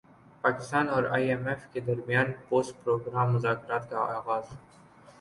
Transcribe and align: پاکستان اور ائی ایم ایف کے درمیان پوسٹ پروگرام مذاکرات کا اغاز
پاکستان 0.43 0.85
اور 0.89 1.03
ائی 1.11 1.27
ایم 1.29 1.47
ایف 1.47 1.67
کے 1.73 1.79
درمیان 1.81 2.31
پوسٹ 2.49 2.83
پروگرام 2.83 3.33
مذاکرات 3.33 3.89
کا 3.89 3.99
اغاز 4.17 4.53